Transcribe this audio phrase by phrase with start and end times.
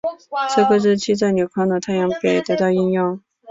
[0.55, 3.21] 这个日期在纽康的太阳表也得到应用。